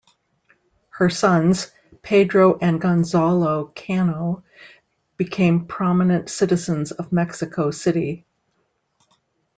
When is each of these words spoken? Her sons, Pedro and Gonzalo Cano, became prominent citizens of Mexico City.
Her 0.89 1.11
sons, 1.11 1.69
Pedro 2.01 2.57
and 2.57 2.81
Gonzalo 2.81 3.71
Cano, 3.75 4.43
became 5.15 5.67
prominent 5.67 6.27
citizens 6.27 6.91
of 6.91 7.11
Mexico 7.11 7.69
City. 7.69 8.25